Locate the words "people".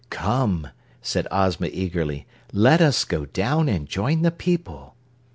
4.31-4.95